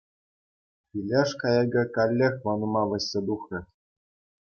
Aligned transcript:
Пилеш 0.89 1.29
кайӑкӗ 1.41 1.83
каллех 1.97 2.35
ман 2.47 2.59
ума 2.69 2.83
вӗҫсе 2.95 3.19
тухрӗ. 3.29 3.59